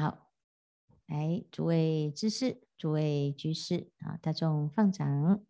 [0.00, 0.32] 好，
[1.08, 5.44] 来，诸位知识，诸位居士啊，大众放掌。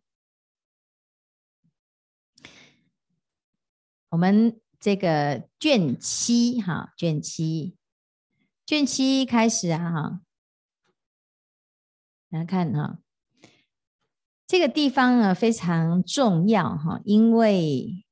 [4.09, 7.77] 我们这个卷七哈，卷七，
[8.65, 10.21] 卷七开始啊哈，
[12.27, 12.99] 来看哈，
[14.45, 18.05] 这个地方呢非常重要哈，因为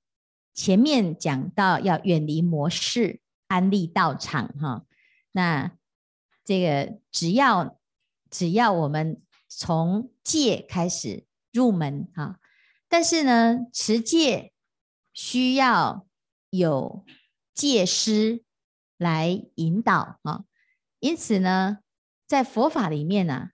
[0.53, 4.85] 前面讲到要远离模式，安利道场哈，
[5.33, 5.77] 那
[6.50, 7.78] 这个只要
[8.32, 12.39] 只要我们从戒开始入门哈，
[12.87, 14.51] 但是呢持戒。
[15.11, 16.07] 需要
[16.50, 17.04] 有
[17.54, 18.43] 戒师
[18.96, 20.46] 来引导啊，
[21.00, 21.79] 因此呢，
[22.25, 23.50] 在佛法里面呢，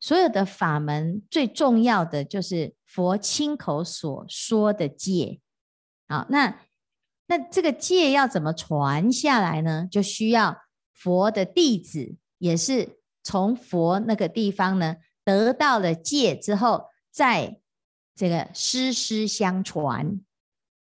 [0.00, 5.40] 所有的法门最重要的就是佛亲口所说的戒
[6.06, 6.26] 啊。
[6.30, 6.62] 那
[7.26, 9.86] 那这个戒要怎么传下来呢？
[9.90, 10.62] 就需要
[10.94, 17.60] 佛的弟子，也是从佛那个地方呢得到了戒之后，在
[18.16, 20.20] 这个师师相传。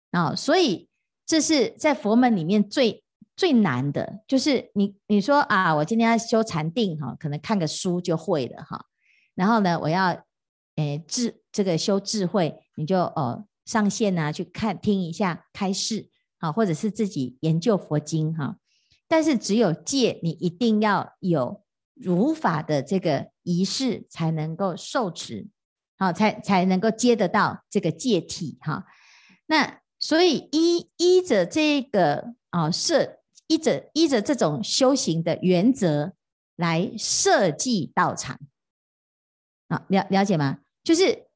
[0.10, 0.90] 啊、所以
[1.26, 3.04] 这是在佛门里面最
[3.36, 8.88] 最难的，就是你你说啊，我今天要修禅定哈，可能看个书就会了哈。
[9.36, 10.26] 然后呢，我要
[10.78, 16.10] 诶智这个修智慧，你就哦上线啊去看听一下开示
[16.40, 18.58] 啊，或者是自己研究佛经哈。
[19.12, 25.50] 但是只有戒，你一定要有如法的这个仪式才能够受持，
[25.98, 28.86] 好才才能够接得到这个戒体哈。
[29.48, 36.14] 那所以依依着这个啊设依着依着这种修行的原则
[36.56, 38.40] 来设计道场
[39.68, 40.60] 啊，了了解吗？
[40.86, 41.28] 就是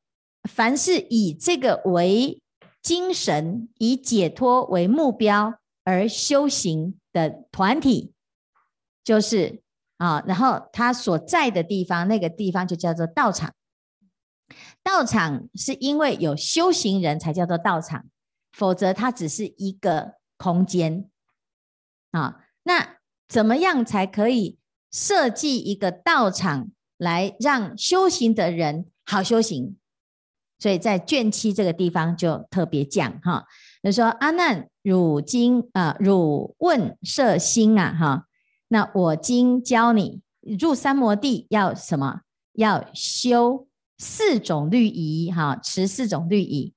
[0.43, 2.41] 凡是以这个为
[2.81, 8.11] 精神，以解脱为目标而修行的团体，
[9.01, 9.61] 就是
[9.95, 13.53] 啊，然后他所在的地方，那个地方就叫做道场。
[14.83, 18.05] 道场是因为有修行人才叫做道场。
[18.51, 21.09] 否则，它只是一个空间
[22.11, 22.45] 啊。
[22.63, 24.57] 那怎么样才可以
[24.93, 29.77] 设计一个道场来让修行的人好修行？
[30.57, 33.45] 所以在卷七这个地方就特别讲哈，
[33.91, 38.25] 就说阿难，汝今啊，汝问摄心啊哈。
[38.67, 40.21] 那我今教你
[40.59, 42.21] 入三摩地要什么？
[42.53, 46.73] 要修四种律仪哈，持四种律仪。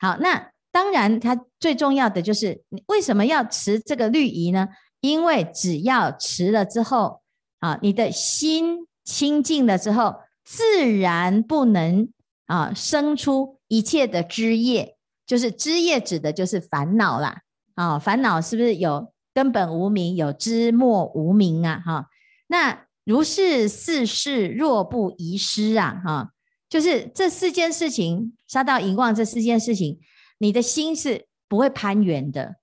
[0.00, 0.50] 好，那。
[0.70, 4.68] 当然，它最重要的就是为什么要持这个律仪呢？
[5.00, 7.22] 因为只要持了之后，
[7.58, 12.10] 啊，你的心清净了之后，自然不能
[12.46, 14.97] 啊生出一切的枝叶，
[15.28, 17.42] 就是枝叶指的就是烦恼啦。
[17.74, 21.80] 啊，烦恼是不是有根本无明，有枝末无明啊？
[21.86, 22.08] 哈，
[22.48, 26.32] 那如是四事若不遗失啊，哈，
[26.68, 30.00] 就是这四件事情，杀盗淫妄这四件事情。
[30.38, 32.56] 你的心是不会攀缘的，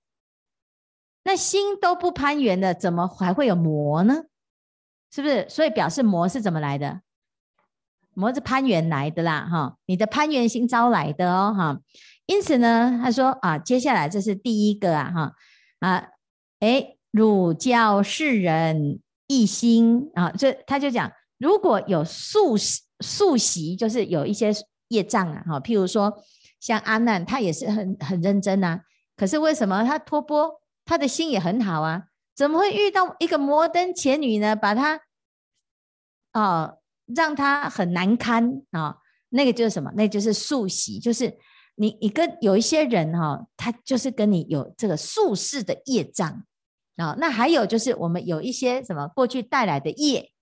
[1.24, 4.24] 那心都不攀缘的，怎么还会有魔呢？
[5.10, 5.46] 是不是？
[5.48, 7.00] 所以表示魔是怎么来的？
[8.16, 9.76] 魔是攀缘来的啦，哈！
[9.86, 11.78] 你的攀缘心招来的哦，哈！
[12.26, 15.32] 因此呢，他说啊，接下来这是第一个啊，哈
[15.80, 16.08] 啊，
[16.60, 22.56] 诶，汝教世人一心啊，这他就讲，如果有宿
[23.00, 24.50] 宿习，就是有一些
[24.88, 26.22] 业障啊，哈，譬如说。
[26.58, 28.80] 像阿难，他也是很很认真啊。
[29.14, 32.04] 可是为什么他托钵，他的心也很好啊？
[32.34, 34.56] 怎么会遇到一个摩登伽女呢？
[34.56, 34.98] 把他
[36.32, 36.74] 啊，
[37.14, 38.96] 让他很难堪啊、
[39.28, 39.92] 那个就是什么？
[39.96, 41.38] 那、就是宿习，就是
[41.76, 46.44] 你你跟有一些人哈、他就是跟你有这个宿世的业障
[46.96, 50.32] 啊、那还有就是我们有一些什么过去带来的业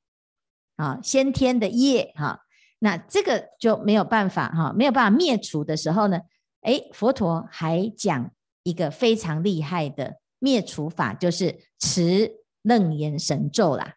[0.76, 2.40] 啊、先天的业哈。
[2.78, 6.20] 那这个就没有办法哈，没有办法灭除的时候呢，
[6.60, 8.30] 哎，佛陀还讲
[8.62, 12.30] 一个非常厉害的灭除法，就是持
[12.62, 13.94] 楞严神咒啦。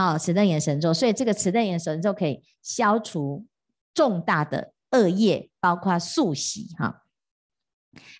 [0.00, 3.44] 好，持楞严神咒，所以这个持楞严神咒可以消除
[3.92, 7.02] 重大的恶业，包括宿习哈。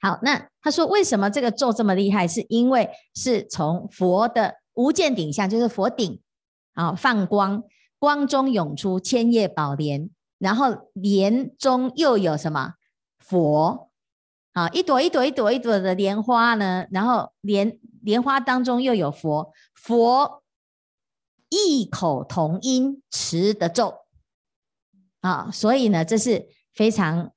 [0.03, 2.29] 好，那他说为什么这个咒这么厉害？
[2.29, 6.21] 是因为是从佛的无间顶相，就是佛顶
[6.75, 7.63] 啊放光。
[7.99, 10.09] 光中涌出千叶宝莲，
[10.39, 12.73] 然后莲中又有什么
[13.19, 13.91] 佛？
[14.55, 16.87] 啊，一朵一朵一朵一朵的莲花呢？
[16.91, 20.43] 然后莲莲花当中又有佛，佛
[21.51, 23.95] 异口同音持的咒
[25.21, 27.33] 啊，所以呢，这是非常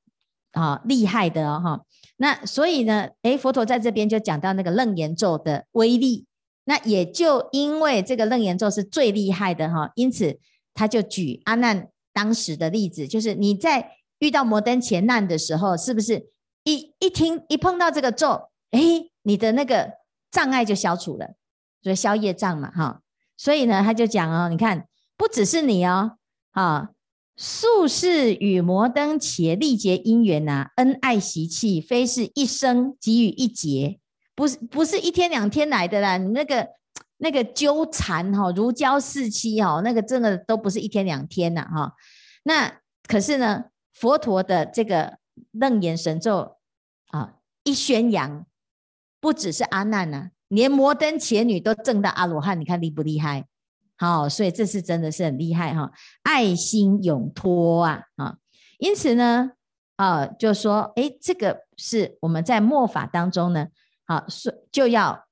[0.52, 1.84] 啊厉害的哈、
[2.16, 6.26] 那所以呢，诶，佛陀在这边就讲到那个楞严咒的威力。
[6.66, 10.40] 那也就因为这个楞严咒是最厉害的哈，因此
[10.74, 16.30] 他就举阿难当时的例子，就是你在遇到摩登伽难的时候，是不是
[16.64, 18.80] 一一听一碰到这个咒，哎，
[19.24, 19.92] 你的那个
[20.32, 21.34] 障碍就消除了，
[21.82, 23.02] 所以消业障嘛哈。
[23.44, 24.88] 所以呢，他就讲哦，你看
[25.18, 26.14] 不只是你哦，
[26.52, 26.92] 啊，
[27.36, 34.00] 宿世与摩登伽历劫因缘呐，恩爱习气，非是一生给予一劫。
[34.34, 36.66] 不是不是一天两天来的啦，你那个
[37.18, 41.92] 那个纠缠哈，如胶似漆哈，那个真的都不是一天两天呐哈。
[42.44, 42.80] 那
[43.10, 45.18] 可是呢，佛陀的这个
[45.52, 46.56] 楞严神咒
[47.10, 47.34] 啊，
[47.66, 48.46] 一宣扬，
[49.20, 53.46] 不只是阿难呐，连摩登伽女都证到阿罗汉，你看厉不厉害？
[53.96, 55.92] 好，所以这是真的是很厉害哈，
[56.24, 58.38] 爱心永托啊啊，
[58.80, 59.52] 因此呢
[59.96, 63.68] 啊，就说哎，这个是我们在末法当中呢。
[64.06, 65.26] 好，所就要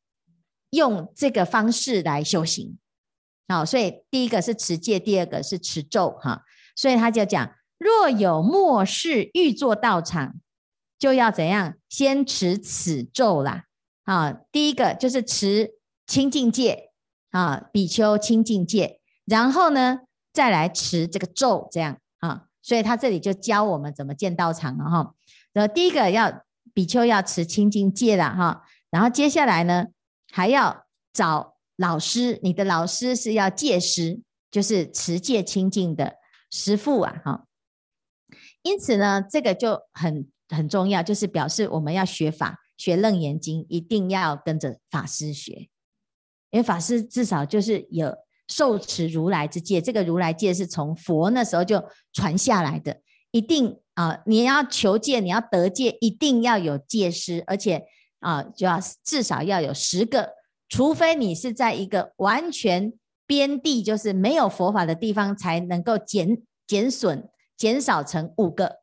[0.70, 2.78] 用这个方式来修行。
[3.48, 6.12] 好，所以第一个是持戒，第二个是持咒。
[6.22, 6.44] 哈，
[6.76, 10.36] 所以他就讲：若有末世欲作道场，
[10.98, 11.74] 就要怎样？
[11.90, 13.66] 先持此咒啦。
[14.12, 15.76] 啊，第一个就是持
[16.06, 16.92] 清净戒
[17.30, 20.02] 啊，比丘清净戒，然后呢，
[20.34, 22.48] 再来持这个咒，这样啊。
[22.62, 25.14] 所以他这里就教我们怎么建道场了哈。
[25.54, 26.44] 然后第一个要。
[26.74, 29.88] 比丘要持清净戒了哈，然后接下来呢，
[30.32, 36.16] 还要找老师，你的老师是要戒师，就是持戒清净的
[36.50, 37.46] 师父啊哈。
[38.62, 45.70] 因此呢，这个就很很重要，就是表示我们要学法，学楞严经，一定要跟着法师学，
[46.50, 48.12] 因为法师至少就是有
[48.48, 53.78] 受持如来之戒，这个如来戒是从佛那时候就传下来的，一定。
[53.94, 57.86] 啊，你要求戒，你要得戒，一定要有戒师，而且
[58.20, 60.32] 啊，就要至少要有十个，
[60.70, 62.94] 除非你是在一个完全
[63.28, 68.78] 边地，就是没有佛法的地方，才能够减减损减少成五个，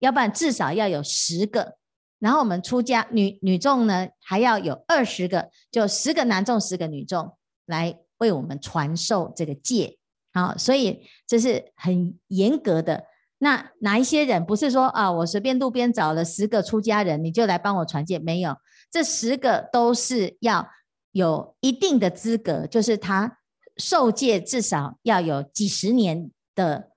[0.00, 1.76] 要不然至少要有十个。
[2.22, 7.36] 然后我们出家女女众呢，还要有二十个，就十个男众，十个女众
[7.66, 9.98] 来为我们传授这个戒。
[10.32, 13.06] 好，所以这是很严格的。
[13.38, 18.20] 那哪一些人不是说啊，我随便路边找了十个出家人，你就来帮我传戒？
[18.20, 18.56] 没有，
[18.88, 20.68] 这十个都是要
[21.10, 23.38] 有一定的资格，就是他
[23.76, 26.90] 受戒至少要有几十年的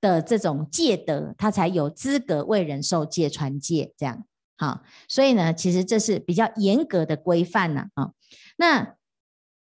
[0.00, 3.94] 的这种戒德，他才有资格为人受戒传戒。
[3.96, 4.24] 这样
[4.62, 7.86] 好，所以呢，其实这是比较严格的规范呢。
[7.94, 8.12] 啊，
[8.56, 8.94] 那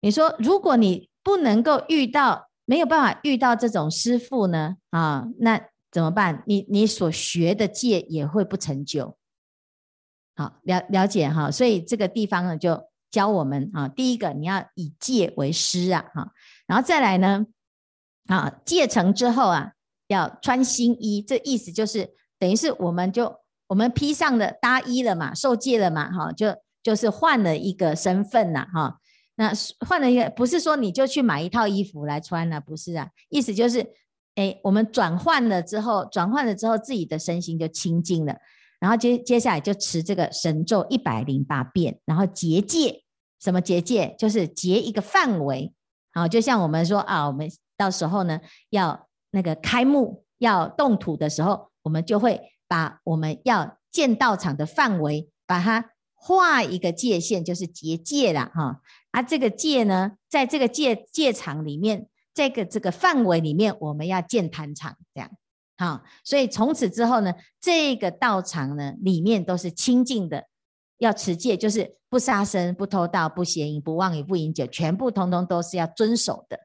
[0.02, 4.78] 你说，如果你不能够遇到，没有办法遇到这种师傅呢？
[4.92, 5.70] 啊，那。
[5.92, 6.44] 怎么办？
[6.46, 9.16] 你你所学的戒也会不成就。
[10.36, 16.34] 好，了了解哈，所以这个地方呢，就教我们啊，第一个你要以戒为师啊，哈，
[16.68, 17.46] 然后再来呢，
[18.28, 19.72] 啊，戒成之后啊，
[20.08, 23.34] 要穿新衣，这意思就是等于是我们就
[23.67, 29.00] 我们披上了搭衣了嘛，受戒了嘛，哈，就就是换了一个身份呐，哈，
[29.35, 29.51] 那
[29.88, 33.85] 换了一个，不是说你就去买一套衣服来穿了，不是啊，意思就是。
[34.38, 38.35] 哎，我们转换了之后，转换了之后，自己的身心就清净了。
[38.81, 43.01] 然后接接下来就持这个神咒一百零八遍，然后结界，
[43.39, 44.13] 什么结界？
[44.19, 45.73] 就是结一个范围。
[46.12, 48.41] 好，就像我们说啊，我们到时候呢
[48.71, 58.81] 要那个开幕要动土的时候，我们就会把我们要建道场的范围，把它画一个界限，就是结界了哈。
[59.12, 62.07] 啊，这个界呢，在这个界界场里面。
[62.38, 65.31] 这个这个范围里面，我们要建坛场，这样
[65.77, 66.03] 好。
[66.25, 70.45] 所以从此之后呢，这个道场呢里面都是清净的，
[70.98, 76.60] 要持戒，就是不杀生、不偷盗、不邪淫、不妄语、不饮酒，全部通通都是要遵守的。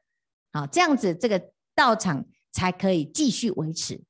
[0.51, 1.41] 好，这样子这个
[1.73, 4.03] 道场才可以继续维持。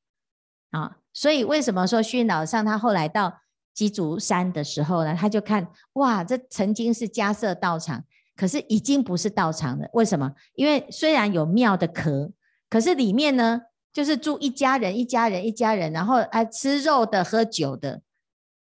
[0.71, 3.41] 啊，所以为什么说虚云老和尚他后来到
[3.73, 8.03] 鸡足山的时候呢，他就看哇，这曾经是迦叶道场。
[8.33, 10.33] 可是已经不是道场了，为什么？
[10.55, 12.31] 因为虽然有庙的壳，
[12.69, 13.61] 可是里面呢，
[13.93, 18.01] 就是住一家人，一家人，一家人，然后爱吃肉的、喝酒的，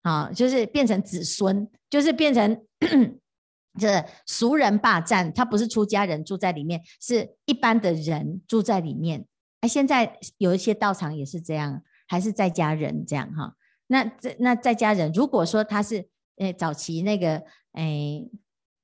[0.03, 2.61] 啊，就是变成子孙，就是变成
[3.79, 5.33] 这俗人霸占。
[5.33, 9.27] 他不是出家人住在里面，是一般的人住在里面。
[9.61, 13.55] 哎，现在有一些道场也是这样，还是在家人这样哈。
[13.87, 17.43] 那这那在家人，如果说他是诶早期那个
[17.73, 18.31] 诶。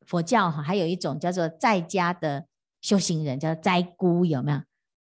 [0.07, 2.47] 佛教哈，还有一种叫做在家的
[2.81, 4.59] 修行人，叫斋姑，有没有？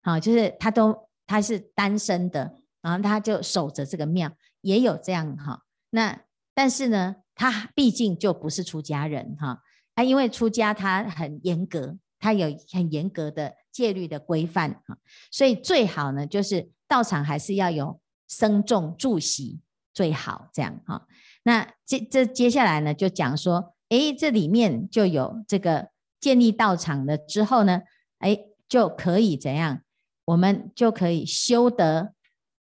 [0.01, 0.97] 好，就是他都
[1.27, 4.33] 他是单身的，然后他就守着这个庙，
[4.63, 5.61] 也有这样哈。
[5.91, 6.19] 那
[6.55, 9.61] 但是呢，他毕竟就不是出家人哈，
[9.95, 14.97] 他，因为出家他很严格，他有很严格的戒律的规范哈，
[15.31, 19.61] 所以最好呢就是道场还是要有僧众助席
[19.93, 21.07] 最好这样哈。
[21.43, 27.83] 那这这接下来呢就讲说，哎，这里面就有这个建立道场了之后呢，
[28.19, 29.83] 哎，就可以怎样？
[30.25, 32.13] 我们就可以修得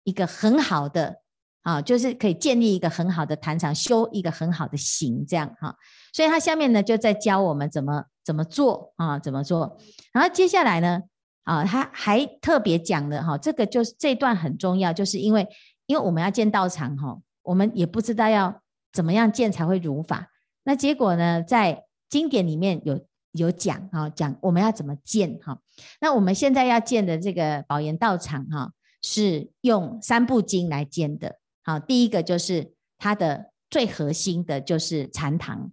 [0.04, 1.22] 一个很好的
[1.62, 5.75] 啊，就是可以建立一个很好的坛场，修一个很好的行，这样哈。
[6.12, 9.78] 所以他下面呢就在教我们怎么怎么做啊，怎么做。
[10.12, 11.00] 然后接下来呢
[11.46, 15.48] 啊，他还特别讲了哈，这个就是这段很重要，就是因为
[15.86, 18.62] 因为我们要建道场哈，我们也不知道要
[18.92, 20.28] 怎么样建才会如法。
[20.64, 23.00] 那结果呢，在经典里面有。
[23.38, 25.58] 有讲哈，讲我们要怎么建哈。
[26.00, 28.72] 那我们现在要建的这个宝岩道场哈，
[29.02, 31.36] 是用三部经来建的。
[31.62, 35.70] 好，第一个就是它的最核心的就是禅堂。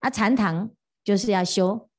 [0.00, 0.70] 啊，禅堂
[1.04, 1.90] 就是要修，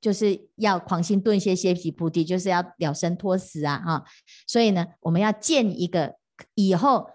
[0.00, 4.04] 就是要狂心顿歇歇息菩提，就是要了生脱死啊哈。
[4.46, 6.16] 所以呢，我们要建一个
[6.54, 7.08] 以后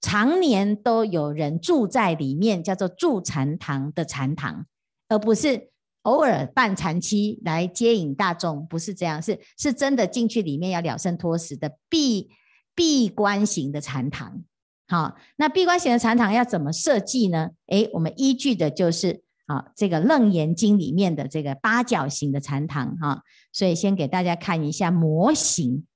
[0.00, 4.66] 常年都有人住在里面，叫做住禅堂的禅堂，
[5.08, 5.70] 而不是。
[6.02, 12.28] 偶尔办禅期来接引大众，不是这样，是是真的进去里面要了生脱死的闭
[12.74, 14.42] 闭关型的禅堂。
[14.88, 17.50] 好，那闭关型的禅堂要怎么设计呢？
[17.68, 23.22] 诶，我们依据的就是啊这个《楞严经》里面的这个八角形的禅堂哈。
[23.52, 25.86] 所以先给大家看一下模型，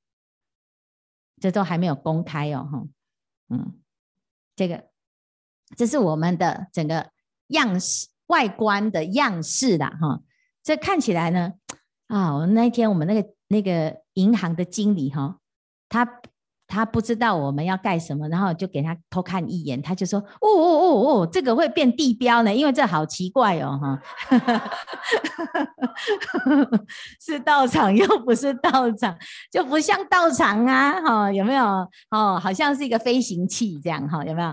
[1.40, 2.86] 这都还没有公开哦哈。
[3.48, 3.78] 嗯，
[4.54, 4.84] 这个
[5.76, 7.10] 这是我们的整个
[7.48, 8.08] 样式。
[8.28, 10.20] 外观的样式啦，哈，
[10.64, 11.52] 这看起来呢，
[12.08, 15.38] 啊，我那一天我们那个那个银行的经理哈，
[15.88, 16.04] 他
[16.68, 24.02] 他不知道我们要盖什么，然后就给他偷看一眼，他就说，哦哦哦哦，这个会变地标呢，因为这好奇怪哦，哈，
[27.20, 29.16] 是道场又不是道场，
[29.50, 31.64] 就不像道场啊，哈，有没有？
[32.10, 34.48] 哦，好像是一个飞行器这样，哈，有没有？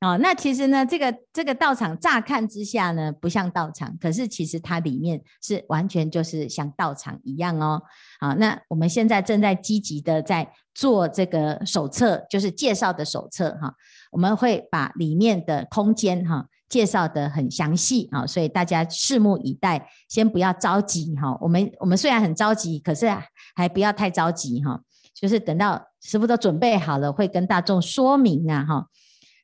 [0.00, 7.80] 哦，那其实呢，这个这个道场乍看之下呢，不像道场，可是其实它里面是完全就是像道场一样哦。
[8.20, 13.74] 好，那我们现在正在积极的在做这个手册，就是介绍的手册哈。
[14.12, 21.34] 我们会把里面的空间哈介绍得很详细啊，所以大家拭目以待，先不要着急哈。
[21.40, 23.08] 我们我们虽然很着急，可是
[23.54, 24.78] 还不要太着急哈，
[25.14, 28.86] 就是等到师傅都准备好了，会跟大众说明啊哈。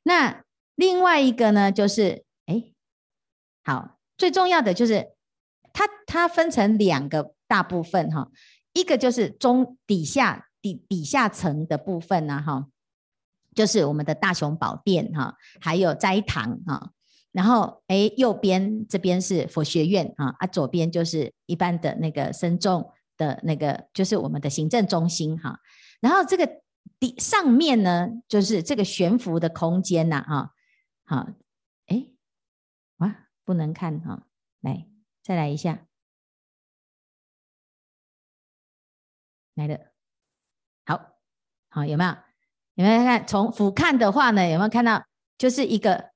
[0.02, 2.62] 那另外一个呢，就是哎，
[3.64, 5.12] 好，最重要的就是
[5.72, 8.28] 它它分成两个大部分哈，
[8.74, 12.68] 一个就是中底下底底下层的部分呢哈，
[13.54, 16.92] 就是我们的大雄宝殿哈，还有斋堂哈，
[17.32, 25.60] 然后哎右边这边是佛学院啊啊，左边就是一般的那个僧众的那个，就是我们的行政中心哈，
[26.00, 26.62] 然后这个。
[26.98, 30.54] 底上面呢，就是这个悬浮的空间呐，哈，
[31.04, 31.28] 好，
[31.86, 32.12] 哎，
[32.98, 34.26] 哇，不能看哈，
[34.60, 34.88] 来，
[35.20, 35.86] 再来一下，
[39.54, 39.91] 来了，
[41.74, 42.10] 好，有没有？
[42.74, 43.26] 有没有看？
[43.26, 45.02] 从俯瞰的话呢，有没有看到？
[45.38, 46.10] 就是一个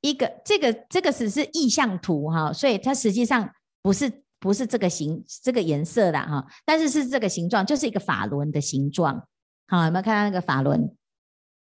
[0.00, 9.28] 一个这个这个只是意象图哈，所以它实际上不是不是这个形这个颜色的哈，但是是这个形状，就是一个法轮的形状。
[9.68, 10.96] 好，有没有看到那个法轮？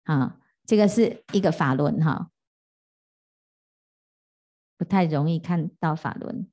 [0.05, 2.31] 好，这个是一个法轮哈，
[4.77, 6.47] 不太容易看到法轮。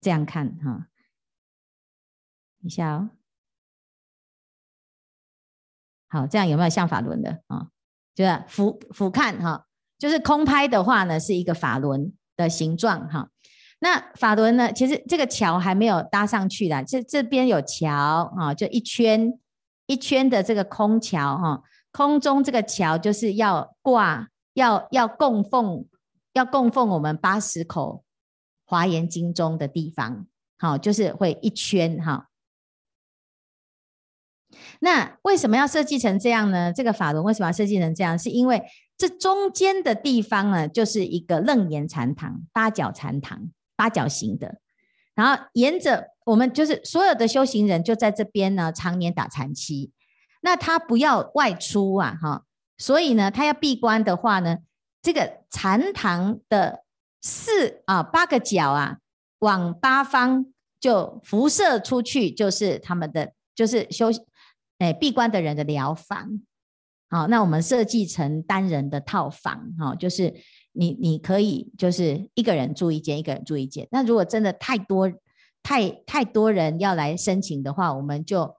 [0.00, 0.88] 这样看哈，
[2.62, 3.10] 一下哦。
[6.14, 7.66] 好，这样有没有像法轮的啊？
[8.14, 9.66] 就是俯俯瞰哈，
[9.98, 13.28] 就是空拍的话呢，是一个法轮的形状哈。
[13.80, 19.38] 那法轮呢，其实这个桥还没有搭上去的，这这边有桥啊，就一圈。
[19.86, 25.84] 一圈的这个空桥哈，空中这个桥就是要挂，要要供奉，
[26.32, 28.02] 要供奉我们八十口
[28.64, 32.28] 华严经中的地方，好，就是会一圈哈。
[34.80, 36.72] 那为什么要设计成这样呢？
[36.72, 38.18] 这个法轮为什么要设计成这样？
[38.18, 38.62] 是因为
[38.96, 44.58] 这中间的地方呢，就是一个楞严禅堂，八角禅堂，八角形的，
[45.14, 46.14] 然后沿着。
[46.26, 49.92] 我们就是所有的修行人就在这边呢，常年打禅期。
[50.40, 52.44] 那他不要外出啊，哈，
[52.78, 54.56] 所以呢，他要闭关的话呢，
[55.02, 56.84] 这个禅堂的
[57.20, 58.96] 四啊八个角啊，
[59.40, 60.46] 往八方
[60.80, 64.08] 就辐射出去，就是他们的就是修
[64.78, 66.40] 哎闭关的人的疗房。
[67.10, 70.34] 好，那我们设计成单人的套房，哈，就是
[70.72, 73.86] 你你可以就是一个人住一间，一个人住一间。
[73.92, 75.12] 那如果真的太多
[75.62, 78.52] 太太多人要来申请的话，我们就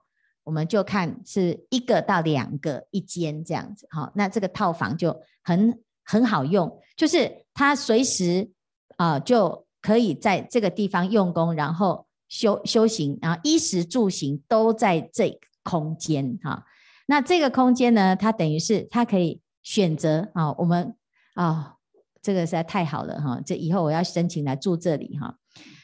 [0.44, 3.86] 我们就看是一个到两个一间这样子。
[3.90, 8.50] 好，那这个套房就很很好用，就是他随时
[8.96, 16.64] 啊、就可以在这个地方用功，然后修修行，然后衣食住行都在这个空间哈。
[17.08, 20.94] 那这个空间呢，它等于是它可以选择啊，我们
[21.34, 21.74] 啊，
[22.22, 23.40] 这个实在太好了哈！
[23.44, 25.36] 这以后我要申请来住这里哈，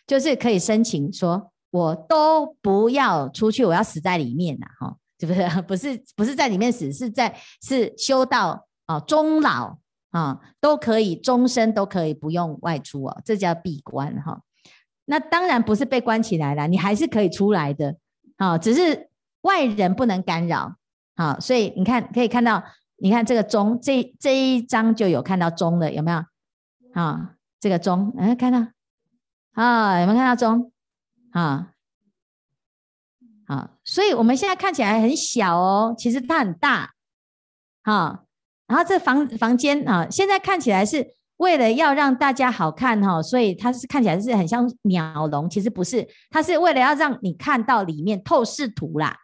[0.07, 5.63] 就是可以申请说，我都不要出去，我要死在里面呐哈，是不是？
[5.63, 9.79] 不是不是在里面死，是在是修到啊终老
[10.11, 14.41] 啊都可以，终身都可以不用外出哦，这叫闭关哈。
[15.05, 17.97] 那当然不是被关起来了，你还是可以出来的
[18.37, 19.09] 啊，只是
[19.43, 20.77] 外人不能干扰。
[21.15, 22.65] 好，所以你看，可以看到，
[22.97, 26.25] 你看这个钟，这这一张就有看到钟了，有没有？
[26.95, 28.67] 啊，这个钟，哎，看到，
[29.53, 30.73] 啊，有没有看到钟？
[31.33, 31.73] 啊，
[33.47, 36.93] 好，所以我们现在看起来很小哦，其实它很大，
[37.83, 38.25] 好，
[38.67, 49.19] 然后这房房间啊，现在看起来是为了要让大家好看哈，所以它是看起来是很像鸟笼，其实不是，它是为了要让你看到里面透视图啦。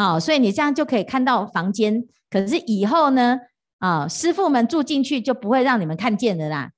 [0.00, 2.06] 哦，所以你这样就可以看到房间。
[2.30, 3.38] 可是以后呢，
[3.78, 6.70] 啊，师傅们住进去就不会让你们看见的啦。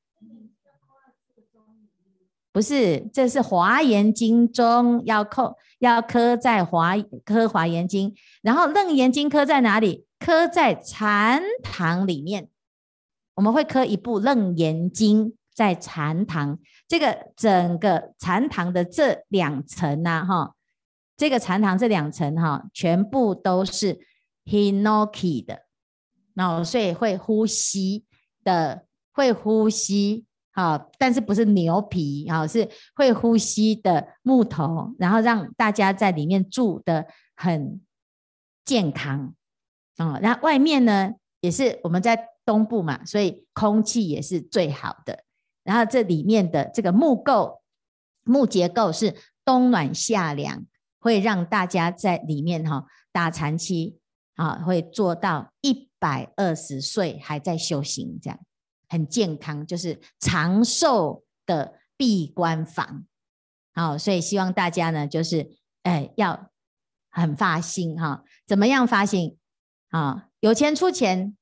[2.52, 10.05] 不是，这是华严经中要刻，要刻在华刻华严经，然后楞严经刻在哪里？
[10.19, 12.49] 刻在禅堂里面。
[13.35, 20.55] 我们会刻一部楞严经在禅堂，这个整个禅堂的这两层呐，哈。
[21.23, 23.97] 这个禅堂这两层哈，全部都是
[24.45, 25.67] Hinoki 的，
[26.35, 28.05] 那所以会呼吸
[28.43, 37.81] 的，会呼吸哈，但是不是牛皮啊，是会呼吸的木头，然后让大家在里面住的很
[38.64, 39.33] 健康
[39.99, 40.19] 啊。
[40.21, 45.23] 然后外面呢，也是我们在东部嘛，所以空气也是最好的。
[45.63, 47.63] 然后这里面的这个木构
[48.25, 50.67] 木结构是冬暖夏凉。
[51.02, 53.99] 会让大家在里面哈打禅期
[54.36, 58.38] 啊，会做到一百二十岁还在修行，这样
[58.88, 63.04] 很健康，就是长寿的闭关房。
[63.75, 65.50] 好，所以希望大家呢，就是
[65.82, 66.50] 哎要
[67.10, 69.36] 很发心哈，怎么样发心
[69.91, 70.28] 啊？
[70.41, 71.36] 有钱出钱，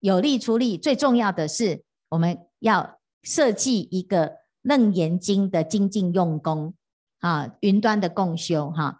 [0.00, 6.74] 有力出力，最重要的是我们要设计一个楞严经的精进用功。
[7.24, 8.98] 啊，云端的共修哈，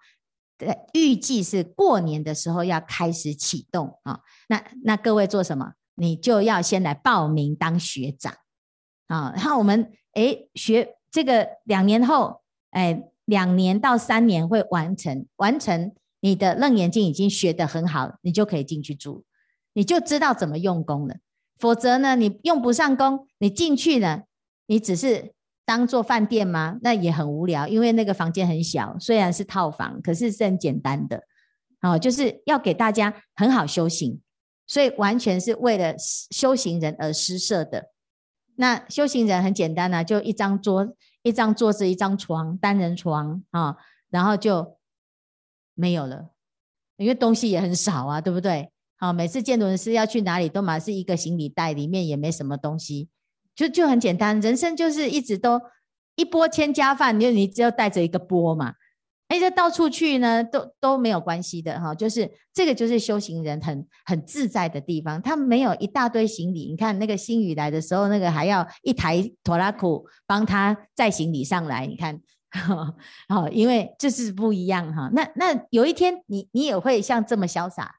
[0.56, 4.20] 呃，预计是过年的时候要开始启动啊。
[4.48, 5.74] 那那各位做什么？
[5.94, 8.32] 你就要先来报名当学长
[9.08, 9.30] 啊。
[9.36, 19.22] 然后我们哎学这个两年后，哎两年到三年会完成，完成你的楞严经已经学得很好，你就可以进去住，
[19.74, 21.16] 你就知道怎么用功了。
[21.58, 24.22] 否则呢，你用不上功，你进去呢，
[24.64, 25.34] 你只是。
[25.64, 26.78] 当做饭店吗？
[26.82, 31.22] 那也很无聊，因为那个房间很小，虽然是套房，可是是很简单的。
[31.80, 34.20] 哦，就是要给大家很好修行，
[34.66, 35.94] 所以完全是为了
[36.30, 37.90] 修行人而施设的。
[38.56, 43.76] 那修行人很简单啊，就一张桌、一张桌子、一张床，单人床啊，
[44.10, 44.78] 然后就
[45.74, 46.30] 没有了，
[46.96, 48.70] 因为东西也很少啊，对不对？
[48.96, 53.08] 好，每次见轮师要去哪里，都嘛是一个行李袋，里面也没什么东西。
[53.54, 55.60] 就就很简单，人生就是一直都
[56.16, 58.74] 一波千家饭，你你只有带着一个波嘛，
[59.28, 61.94] 哎，这到处去呢，都都没有关系的哈。
[61.94, 66.70] 就是这个就是修行人很很自在的地方，他没有一大堆行李。
[66.70, 71.86] 你看那个星宇来的时候，那个还要一台拖拉库帮他载行李上来。
[71.86, 72.20] 你看，
[73.28, 75.10] 好， 因为这是不一样哈。
[75.12, 77.96] 那那有一天你你也会像这么潇洒，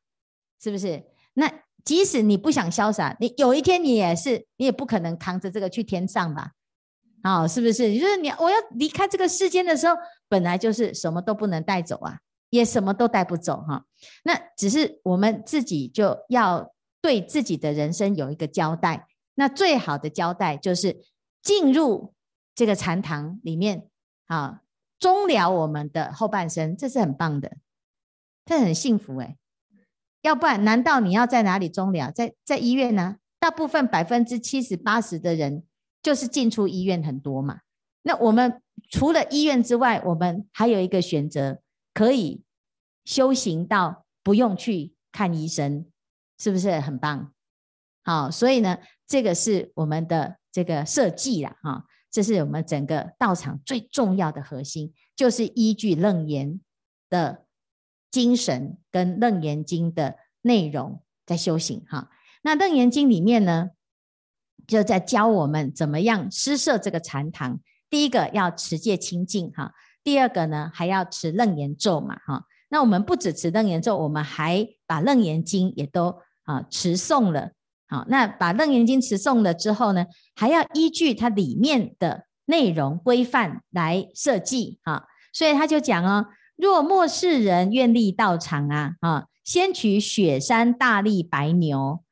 [0.61, 1.03] 是不是？
[1.33, 1.64] 那。
[1.85, 6.51] 即使你不想潇洒，你有一天你也是，你也不可能扛着这个去天上吧？
[7.21, 7.97] 啊、是不是？
[7.97, 9.95] 就是你我要离开这个世间的时候，
[10.27, 12.19] 本来就是什么都不能带走啊，
[12.49, 13.85] 也什么都带不走哈、
[14.23, 16.71] 那只是我们自己就要
[17.01, 19.07] 对自己的人生有一个交代。
[19.35, 21.03] 那最好的交代就是
[21.41, 22.13] 进入
[22.53, 23.87] 这个禅堂里面
[24.27, 24.61] 啊，
[24.97, 27.57] 终了我们的后半生，这是很棒的，
[28.45, 29.35] 这很幸福哎。
[30.25, 32.09] 要不然，难道你要在哪里终了？
[32.09, 33.17] 在在医院呢？
[33.37, 35.61] 大部分百分之七十八十的人
[36.01, 37.59] 就是进出医院很多嘛。
[38.01, 38.59] 那我们
[38.89, 41.59] 除了医院之外，我们还有一个选择，
[41.93, 42.41] 可以
[43.03, 45.85] 修行到不用去看医生，
[46.39, 47.31] 是不是很棒？
[48.03, 56.59] 好，所以呢，这个是我们的这个设计啦，哈，这是我们整个道场最重要的核心，就是依据楞严
[57.11, 57.44] 的
[58.15, 62.09] 精神跟楞严经的内容在修行哈。
[62.43, 63.71] 那楞严经里面呢，
[64.65, 67.59] 就在教我们怎么样施设这个禅堂。
[67.89, 72.45] 第一个要持戒清净哈，第二个呢还要持楞严咒嘛哈。
[72.69, 77.51] 那我们不只持楞严咒，我们还把楞严经也都啊持诵了。
[77.89, 85.05] 好，那把楞严经持诵了之后呢，还要依据它里面的内容规范来设计哈。
[85.33, 92.03] 所以他就讲哦，若末世人愿力道场啊，啊，先取雪山大力白牛，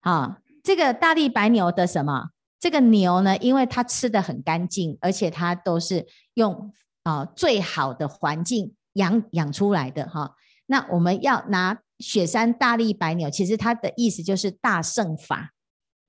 [0.00, 2.30] 啊，这个大力白牛的什么？
[2.58, 10.34] 这个牛呢，因为它吃得很干净，而且它都是用啊最好的环境养养出来的哈。
[10.66, 11.78] 那我们要拿。
[11.98, 15.52] 雪山大力白牛，其实它的意思就是大圣法。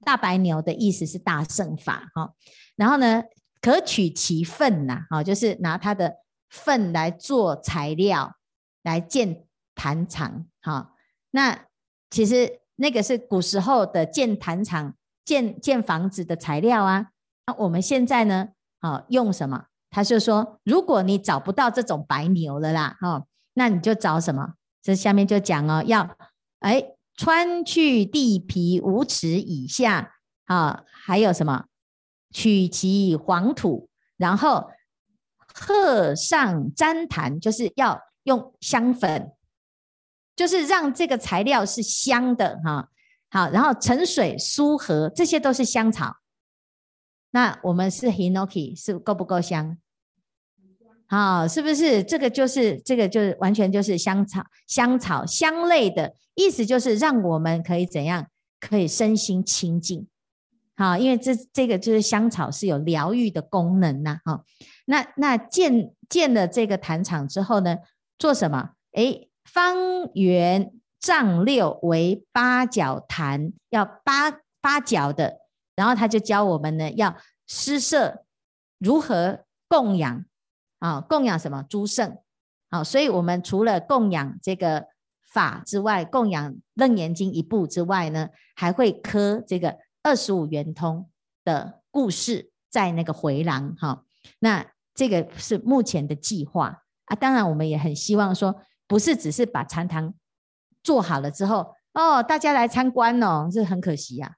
[0.04, 2.34] 大白牛的意思是大圣法，哈。
[2.76, 3.22] 然后呢，
[3.62, 6.16] 可取其粪呐，哈，就是拿它的
[6.54, 8.36] 粪来做材料
[8.84, 10.94] 来建坛场，哈。
[11.32, 11.66] 那
[12.12, 14.94] 其实那个是古时候的建坛场、
[15.26, 17.08] 建建房子的材料啊。
[17.48, 18.50] 那我们现在呢，
[18.82, 19.66] 啊，用什么？
[19.90, 24.54] 他就说，如果你找不到这种白牛了啦，哈，那你就找什么？
[24.84, 26.16] 这下面就讲哦，要
[26.60, 26.84] 哎
[27.16, 30.14] 穿去地皮五尺以下
[30.46, 31.66] 啊，还有什么
[32.32, 34.70] 取其黄土，然后
[35.54, 39.32] 鹤上粘檀，就是要用香粉，
[40.36, 42.90] 就是让这个材料是香的哈。
[43.30, 46.18] 好，然后沉水苏合，这些都是香草。
[47.32, 49.78] 那我们是 Hinoki 是够不够香？
[51.08, 58.28] 啊、哦，是不是这个就是这个就是完全就是香草香草香类的意思，就是让我们可以怎样
[58.60, 60.08] 可以身心清净。
[60.76, 64.20] 好，因为这这个就是香草是有疗愈的功能呐。
[64.26, 64.44] 哈，
[64.86, 67.78] 那那建建了这个坛场之后呢，
[68.18, 68.72] 做什么？
[68.92, 69.78] 诶，方
[70.14, 75.40] 圆丈六为八角坛，要八八角的。
[75.76, 77.16] 然后他就教我们呢，要
[77.48, 78.26] 施设
[78.78, 80.26] 如何供养。
[80.80, 82.18] 啊，供养什么诸圣？
[82.68, 84.88] 啊，所以我们除了供养这个
[85.22, 91.10] 法之外，供养楞严经一部之外呢，还会刻这个二十五圆通
[91.46, 93.74] 的故事在那个回廊。
[93.78, 94.04] 哈，
[94.40, 97.16] 那这个是目前的计划啊。
[97.16, 100.14] 当然，我们也很希望说，不是只是把禅堂
[100.84, 104.36] 做好了之后，哦，大家来参观哦，这很可惜呀，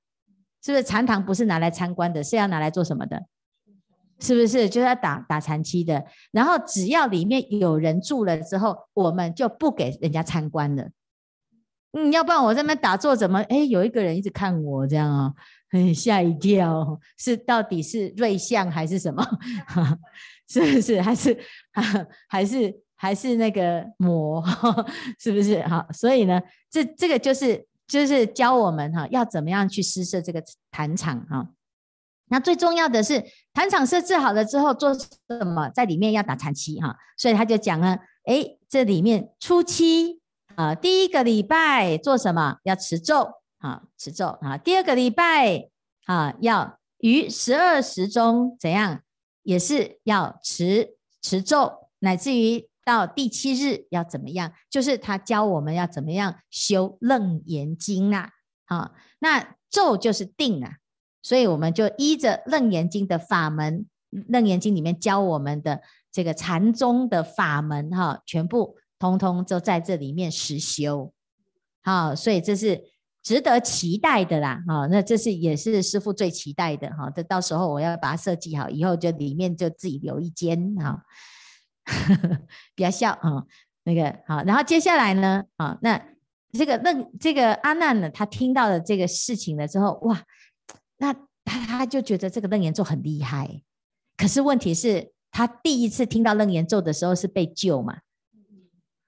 [0.63, 0.83] 是不是？
[0.83, 3.25] 禅堂不是拿来参观的，是要拿来做什么的？
[4.17, 6.05] 是不是就是要打打禅七的？
[6.31, 10.89] 然后只要里面有人住了之后，我们就不给人家参观了。
[11.91, 15.33] 嗯，要不然我在那边打坐，怎么哎有一个人一直看我这样啊、
[15.69, 19.21] 很吓一跳，是到底是瑞相还是什么？
[20.47, 21.01] 是不是？
[21.01, 21.37] 还是
[22.27, 24.43] 还是还是那个魔？
[25.19, 25.61] 是不是？
[25.63, 31.47] 好，所以呢，这这个就是就是教我们哈，要怎么样去施设这个坛场哈。
[32.27, 35.69] 那最重要的是，坛场设置好了之后做什么？
[35.69, 40.21] 在里面要打禅七哈，所以他就讲了，哎，这里面初期
[40.55, 42.57] 啊，第一个礼拜做什么？
[42.63, 43.29] 要持咒
[43.59, 44.57] 啊，持咒啊。
[44.57, 45.69] 第二个礼拜
[46.05, 49.01] 啊，要于十二时中怎样？
[49.45, 54.51] 也是要持持咒，乃至于到第七日要怎么样？
[54.69, 58.31] 就是他教我们要怎么样修楞严经啊。
[58.65, 60.77] 好，那咒就是定啊。
[61.21, 63.87] 所以我们就依着《楞严经》的法门，
[64.27, 65.81] 《楞严经》里面教我们的
[66.11, 71.11] 这个禅宗的法门，哈，全部通通都在这里面实修，
[71.81, 72.83] 好，所以这是
[73.25, 81.03] 值得期待的啦，哈，那这是也是师傅最期待的，哈，这到时候我要把它设计好，以后就里面就自己留一间，哈，
[82.77, 83.43] 不要笑啊，
[83.83, 85.99] 那个好，然后接下来呢，啊，那
[86.53, 90.21] 这个那这个阿难呢，他听到了这个事情了之后，哇！
[90.97, 91.11] 那
[91.43, 93.61] 他他就觉得这个楞严咒很厉害，
[94.15, 97.97] 可是问题是，他第一次听到楞严咒的时候是被救嘛，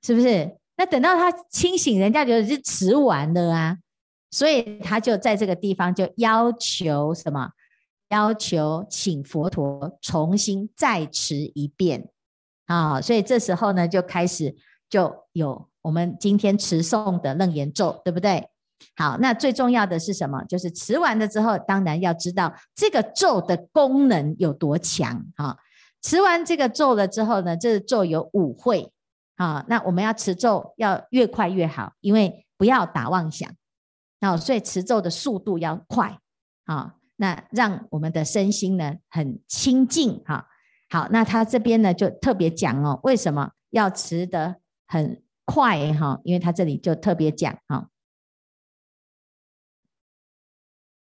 [0.02, 0.58] 是不是？
[0.76, 3.78] 那等到他清醒，人家觉得是迟完了啊，
[4.38, 7.50] 所以他就在这个地方就要求什么？
[8.10, 12.08] 要求请佛陀重新再持一遍
[12.68, 14.56] 啊，所以这时候呢，就开始
[14.88, 18.48] 就有我们今天持诵的楞严咒，对不对？
[18.96, 20.44] 好，那最重要的是什么？
[20.44, 25.26] 就是持完了之后，当然要知道这个咒的功能有多强。
[25.36, 25.58] 哈，
[26.04, 28.94] 持完这个咒了之后呢，这个咒有五会。
[29.38, 33.50] 啊，那我们要持咒要越快越好，因为不要打妄想。
[34.20, 36.18] 啊，所以持咒的速度要快。
[36.66, 40.48] 啊，那让我们的身心呢很清净哈。
[40.90, 46.20] 好，那他这边呢就特别讲哦，为什么要持得很快哈？
[46.24, 47.90] 因为他这里就特别讲哈。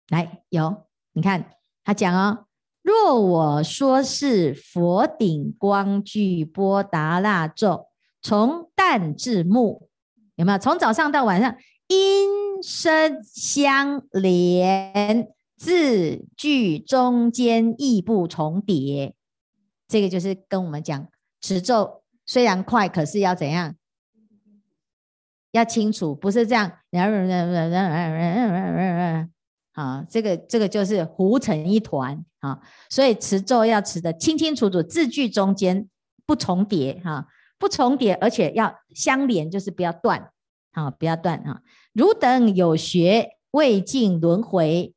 [0.10, 2.46] 来，有你看他讲哦，
[2.84, 7.88] 若我说是佛顶光具波达那咒，
[8.22, 9.90] 从旦至暮，
[10.36, 10.60] 有没有？
[10.60, 11.56] 从早上到晚上，
[11.88, 19.14] 音声相连，字句中间亦不重叠。
[19.88, 21.08] 这个就是跟我们讲
[21.42, 23.76] 持咒虽然快，可是要怎样？
[25.52, 26.72] 要清楚，不是这样。
[29.74, 32.60] 啊，这个这个就是糊成一团啊。
[32.90, 35.88] 所以持咒要持得清清楚楚，字句中间
[36.26, 37.28] 不重叠哈，
[37.60, 40.32] 不重叠，而且要相连，就是不要断
[40.76, 41.64] 啊，不要断啊。
[41.92, 44.94] 汝等有学未尽轮回，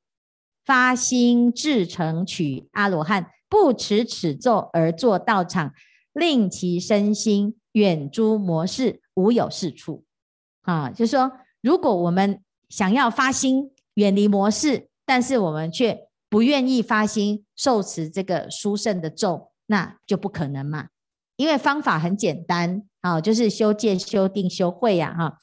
[0.65, 3.31] 发心至成取阿罗汉。
[3.51, 5.73] 不持此咒而作道场，
[6.13, 10.05] 令其身心远诸魔事，无有是处。
[10.61, 20.89] 啊，就是说，如果我们想要发心远离魔事，但是我们却不愿意发心受持这个殊胜的咒，那就不可能嘛。
[21.37, 25.39] 因为方法很简单，啊，就是修戒、修定、修慧呀，哈。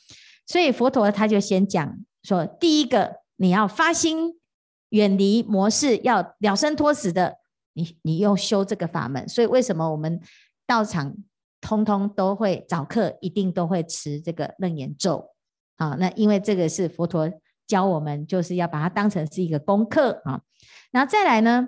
[0.46, 4.40] 所以佛陀他就先讲说，第一个你要发心
[4.90, 7.38] 远离模式，要了生脱死的。
[7.78, 10.22] 你你用修这个法门，所以为什么我们
[10.66, 11.14] 道场
[11.60, 15.32] 通通都会早课，一定都会持这个楞严咒？
[15.76, 17.30] 啊，那因为这个是佛陀
[17.68, 20.40] 教我们，就是要把它当成是一个功课啊。
[20.92, 21.68] 然后再来呢，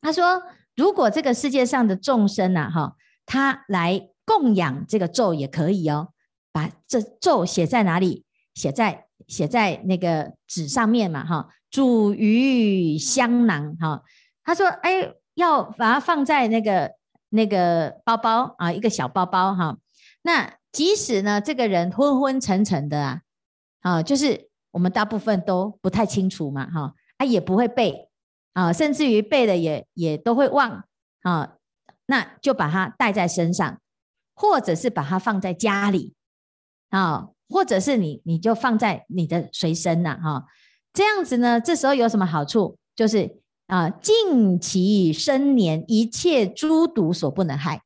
[0.00, 0.42] 他说，
[0.74, 6.11] 如果这个世界上的众生呐，哈，他来供养这个咒也可以哦，
[6.52, 8.24] 把这咒写在哪里？
[8.54, 14.02] 写在写在那个纸上面嘛，哈，煮于香囊，哈。
[14.44, 16.92] 他说：“哎，要把它放在那个
[17.30, 19.78] 那个包包啊，一个小包包哈。
[20.20, 23.20] 那即使呢，这个人昏昏沉沉的啊，
[23.80, 28.10] 啊，就是我们大部分都不太清楚嘛，哈，啊，也不会背
[28.52, 30.84] 啊，甚至于背了也也都会忘
[31.22, 31.54] 啊。
[32.04, 33.80] 那就把它带在身上，
[34.34, 36.12] 或者是把它放在家里
[36.92, 40.46] 啊，或者是你你就放在你的随身呐，哈。
[40.94, 42.78] 这样子呢，这时候有什么好处？
[42.94, 47.80] 就是。”啊，尽其生年，一切诸毒所不能害。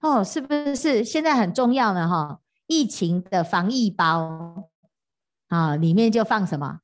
[0.00, 2.06] 哦，是不是现在很重要呢？
[2.06, 4.68] 哈，疫情的防疫包
[5.48, 6.80] 啊，里面就放什么？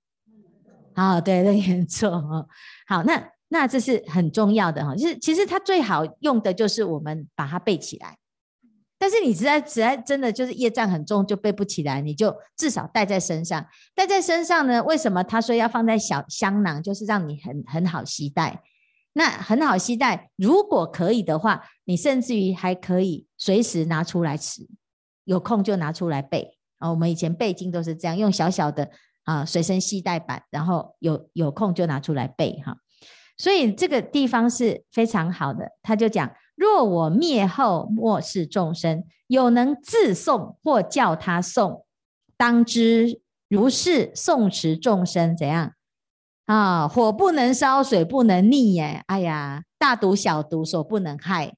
[0.94, 2.48] 啊，对，那严重。
[2.86, 8.16] 好，那那这是很重要的哈，就是其实它最好用的就是我们把它背起来。
[8.98, 13.66] 但是你实在实在真的就是业障很重，就背不起来，你就至少带在身上。
[13.94, 14.82] 带在身上呢？
[14.84, 16.82] 为什么他说要放在小香囊？
[16.82, 18.62] 就是让你很很好携带。
[19.12, 24.66] 那很好携带，如果可以的话，你甚至于还可以随时拿出来吃，
[25.24, 26.90] 有空就拿出来背啊。
[26.90, 28.90] 我们以前背经都是这样，用小小的
[29.24, 32.76] 啊随身携带版，然后有有空就拿出来背哈。
[33.36, 36.32] 所以这个地方是非常好的，他就讲。
[36.56, 41.84] 若我灭后，末世众生有能自诵或叫他诵，
[42.36, 45.74] 当知如是诵持众生怎样
[46.46, 46.88] 啊？
[46.88, 49.04] 火不能烧，水不能溺耶！
[49.06, 51.54] 哎呀，大毒小毒所不能害，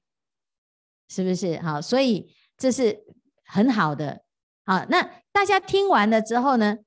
[1.07, 1.57] 是不是？
[1.61, 2.99] 好，所以这是
[3.45, 4.21] 很好的。
[4.65, 6.77] 好，那大家听完了之后呢？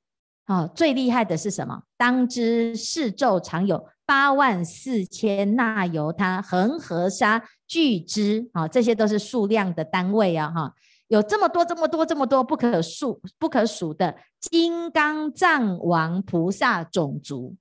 [0.46, 1.84] 哦，最厉害的是什么？
[1.96, 3.88] 当知世咒常有。
[4.04, 10.74] 八万四千那由他恒河沙俱之啊，这些都是数量的单位啊，哈，
[11.08, 17.56] 有这么多、这么多、这么多不可数、不可数的金刚藏王菩萨种族，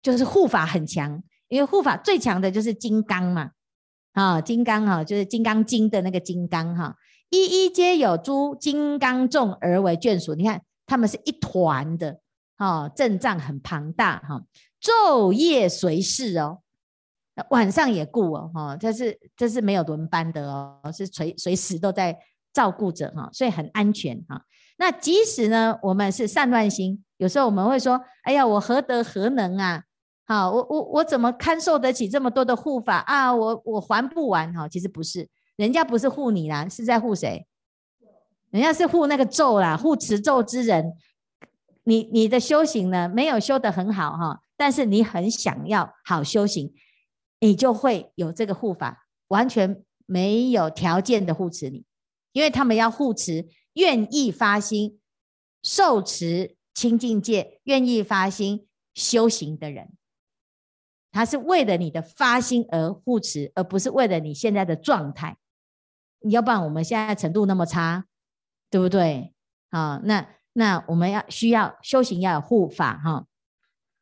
[0.00, 3.50] 就是护法很强，因为护法最强的就是金刚嘛，
[4.12, 6.96] 啊，金刚哈，就是《金刚经》的那个金刚哈，
[7.28, 12.20] 一一皆有诸金刚众而为眷属，你看他们是一团的，
[12.56, 14.42] 哦，阵仗很庞大哈。
[14.80, 16.60] 昼夜随侍哦，
[17.50, 22.18] 晚上也顾哦，哈，这是这是没有轮班的哦，是随随时都在
[22.52, 24.42] 照顾着哈，所以很安全哈。
[24.76, 29.84] 那即使呢，我们是散乱心，有时候我们会说，哎呀，我何德何能啊？
[30.26, 33.34] 好，我我我怎么堪受得起这么多的护法啊？
[33.34, 34.68] 我我还不完哈。
[34.68, 37.46] 其实不是，人家不是护你啦，是在护谁？
[38.50, 40.92] 人家是护那个咒啦，护持咒之人。
[41.84, 44.40] 你你的修行呢，没有修得很好哈。
[44.56, 46.72] 但是你很想要好修行，
[47.40, 51.84] 你就会有这个护法，完全没有条件的护持你，
[52.32, 55.00] 因为他们要护持愿意发心
[55.62, 59.92] 受持清净戒、愿意发心修行的人，
[61.10, 65.36] 他是为了你的发心而护持，而不是为了你现在的状态。
[66.28, 68.04] 要不然我们现在程度那么差，
[68.68, 69.32] 对不对？
[69.70, 73.26] 啊，那那我们要需要修行要有护法哈。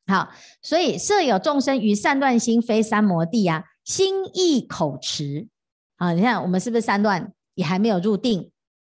[0.08, 0.28] 好，
[0.62, 5.46] 所以设有众生于善乱心，非三摩地啊，心意口持。
[5.98, 8.50] 啊，你看我们是不是三乱也还没有入定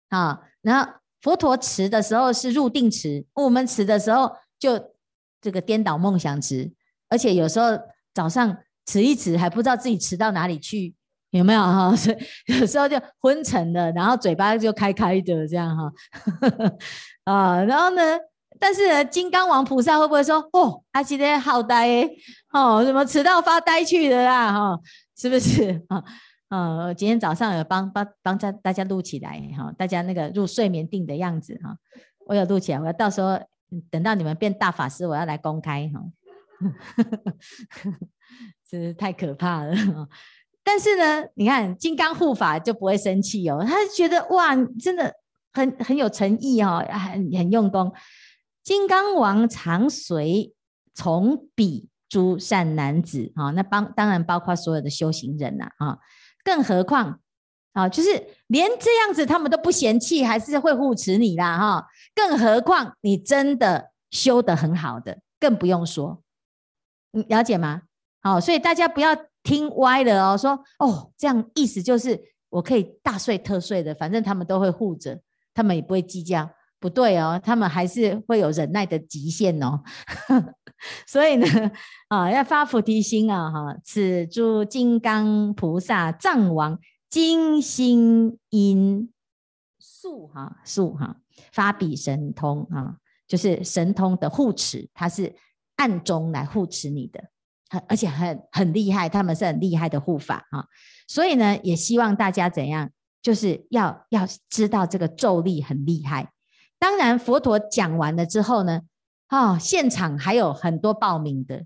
[0.10, 0.40] 啊？
[0.62, 4.92] 然后佛陀持的时候是入定持，我们持的时候就
[5.40, 6.72] 这个颠倒梦想持，
[7.10, 7.78] 而且有时候
[8.14, 10.96] 早上持一持还不知道自己持到哪里去，
[11.32, 11.94] 有没有哈？
[11.96, 12.18] 所以
[12.60, 15.92] 有时候就昏沉了，然后嘴巴就开开的这样哈。
[17.26, 18.02] 啊，然后呢，
[18.64, 22.10] 但是金刚王菩萨会不会说哦，他今天好呆
[22.54, 24.54] 哦，怎么迟到发呆去的啦？
[24.54, 24.80] 哈，
[25.18, 26.02] 是不是啊？
[26.48, 31.76] 呃， 今天早上有帮帮帮大大家录起来哈，大家那个入睡眠定的样子哈，
[32.26, 33.38] 我有录起来，我要到时候
[33.92, 36.02] 等到你们变大法师，我要来公开哈，
[38.72, 39.76] 真是太可怕了。
[40.64, 45.14] 但是呢，你看金刚护法就不会生气哦，他觉得哇，真的
[45.52, 47.92] 很很有诚意哦，很很用功。
[48.64, 50.54] 金刚王常随
[50.94, 55.98] 从彼诸善男子啊，那帮当然包括所有的修行人呐啊。
[56.44, 57.20] 更何况，
[57.74, 58.10] 啊，就是
[58.48, 61.88] 连这样子他们都不嫌弃，还是会护持你啦，哈。
[62.14, 66.22] 更何况你真的修得很好的，更不用说，
[67.12, 67.84] 你了解吗？
[68.22, 75.20] 好，所以大家不要听歪了哦，说哦，这样意思就是我可以大睡特睡的，反正他们都会护着，
[75.54, 76.50] 他们也不会计较，
[76.84, 79.82] 不对哦，他们还是会有忍耐的极限哦。
[81.08, 81.48] 所以呢，
[82.10, 83.78] 啊，要发菩提心啊，哈！
[83.86, 86.78] 此诸金刚菩萨藏王
[87.10, 89.10] 金心因
[89.80, 91.16] 素哈素哈
[91.54, 92.98] 发彼神通啊，
[93.30, 95.34] 就是神通的护持，他是
[95.78, 97.24] 暗中来护持你的，
[97.70, 100.66] 很而且很很厉害，他们是很厉害的护法啊。
[101.08, 102.90] 所以呢，也希望大家怎样，
[103.22, 106.30] 就是要要知道这个咒力很厉害。
[106.84, 108.82] 当然，佛陀讲完了之后呢。
[109.30, 111.66] 哦，现场还有很多报名的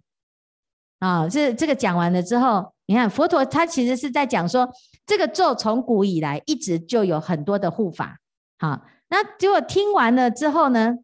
[0.99, 1.29] 啊、哦！
[1.29, 4.71] 这这个讲完了之后，你看佛陀他其实是在讲说，
[5.07, 8.19] 这个咒从古以来一直就有很多的护法。
[8.59, 10.99] 好、那结果听完了之后呢？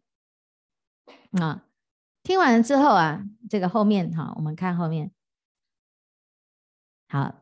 [1.32, 1.64] 啊、
[2.22, 5.10] 听完了之后啊，这个后面哈、我们看后面。
[7.08, 7.34] 好，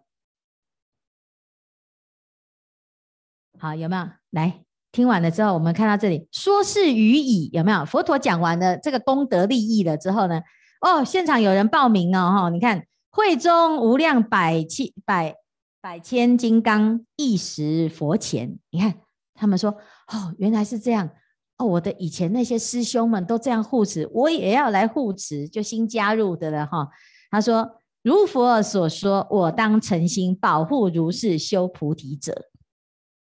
[3.59, 4.65] 好，有没有来？
[4.93, 7.83] 听完了之后，我们看到这里说是余已，有没有？
[7.87, 10.43] 佛陀讲完了这个功德利益了之后呢？
[10.83, 12.49] 哦，现场有人报名哦，哈！
[12.51, 15.35] 你看会中无量百千百
[15.81, 18.95] 百千金刚一时佛前，你看
[19.33, 21.09] 他们说哦，原来是这样
[21.57, 26.87] 哦，我的以前那些师兄们都这样护持，我也要来护持，就新加入的了哈。
[27.31, 32.51] 他说如佛所说，我当诚心保护如是修菩提者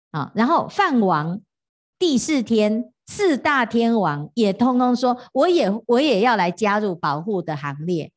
[0.09, 0.31] 啊。
[0.33, 1.39] 然后梵王。
[1.99, 8.11] 第四天，四大天王也通通说，我也我也要来加入保护的行列。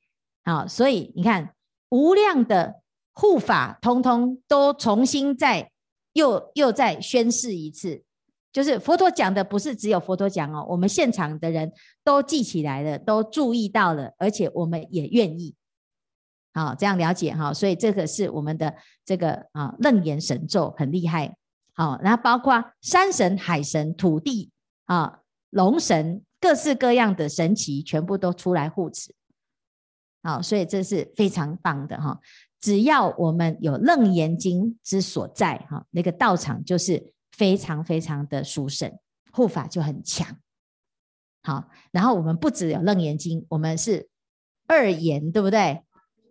[0.44, 1.52] 好，所以你看，
[1.90, 2.76] 无量的
[3.12, 5.72] 护法通通都重新再
[6.12, 8.04] 又又再宣誓一次，
[8.52, 11.72] 就是佛陀讲的不是只有佛陀讲哦，我们现场的人
[12.04, 15.56] 都记起来了，都注意到了，而且我们也愿意。
[16.54, 21.34] 好，这样了解哈，所以这个是我们的这个啊楞严神咒很厉害。
[21.74, 24.50] 好，然后包括山神、海神、土地
[24.84, 29.14] 啊、龙神，各式各样的神奇，全部都出来护持。
[30.22, 32.20] 好，所以这是非常棒的哈。
[32.60, 38.92] 只要我们有楞严经之所在，哈，那个道场就是非常非常的殊胜，
[39.32, 40.36] 护法就很强。
[41.42, 44.10] 好，然后我们不只有楞严经，我们是
[44.68, 45.82] 二言，对不对？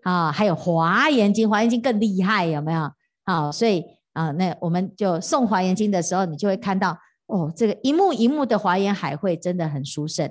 [0.04, 2.94] 啊，还有华严经，华严经更厉害，有没有？
[3.26, 3.84] 好，所以。
[4.14, 6.98] 啊，那我们就送华严经的时候，你就会看到
[7.28, 10.30] 哦，这个一幕一幕的华严海会真的很殊胜。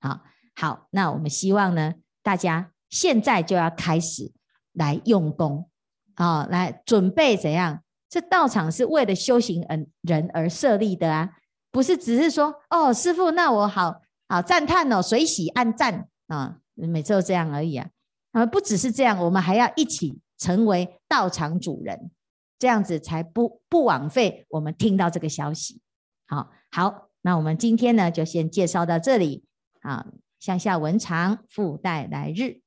[0.00, 0.20] 好，
[0.54, 4.32] 好，那我们希望呢，大家现在就要开始
[4.72, 5.68] 来用功
[6.14, 7.82] 啊，来准备怎样？
[8.08, 9.64] 这道场是为了修行
[10.00, 11.30] 人而设立的啊，
[11.70, 17.88] 不是只是说哦，师傅，那我好好赞叹哦，随喜按赞啊，每次都这样而已啊。
[18.32, 22.10] 啊，不只是这样，我们还要一起成为道场主人。
[22.60, 25.80] 这样子才不不枉费我们听到这个消息。
[26.28, 29.42] 好，好，那我们今天呢就先介绍到这里。
[29.80, 30.06] 啊，
[30.38, 32.60] 向下文长，复带来日。